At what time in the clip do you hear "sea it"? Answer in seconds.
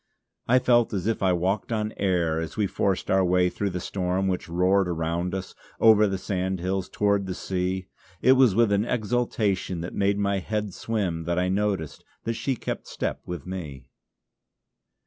7.35-8.31